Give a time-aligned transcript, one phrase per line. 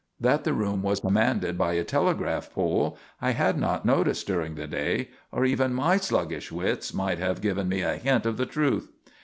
[0.19, 4.65] That the room was commanded by a telegraph pole I had not noticed during the
[4.65, 8.87] day or even my sluggish wits might have given me a hint of the truth.